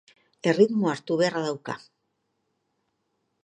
[0.51, 1.77] Erritmoa hartu beharra dauka.